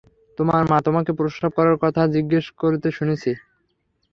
তোমার 0.37 0.61
মা 0.69 0.77
তোমাকে 0.81 1.11
প্রস্রাব 1.13 1.51
করার 1.57 1.77
কথা 1.83 2.01
জিজ্ঞেস 2.15 2.45
করতে 2.61 2.87
শুনেছি। 2.97 3.31